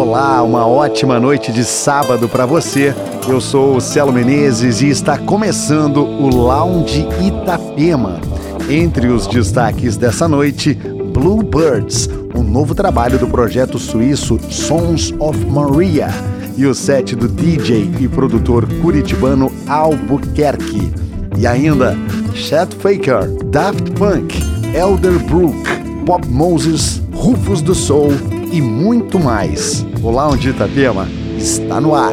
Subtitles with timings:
[0.00, 2.94] Olá, uma ótima noite de sábado para você.
[3.28, 8.18] Eu sou o Celo Menezes e está começando o Lounge Itapema.
[8.70, 16.08] Entre os destaques dessa noite, Bluebirds, um novo trabalho do projeto suíço Sons of Maria,
[16.56, 20.94] e o set do DJ e produtor curitibano Albuquerque.
[21.36, 21.94] E ainda
[22.34, 24.34] Chet Faker, Daft Punk,
[24.74, 25.62] Elderbrook,
[26.06, 29.86] Pop Moses, Rufus do Soul e muito mais.
[30.02, 32.12] O Lounge Itapema está no ar.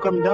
[0.00, 0.29] come down.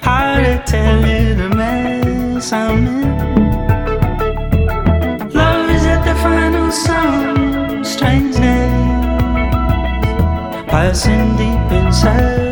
[0.00, 3.02] how to tell you the mess I'm in.
[5.30, 8.72] Love is at the final sound, strangeness
[10.70, 12.51] passing deep inside.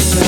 [0.00, 0.27] It's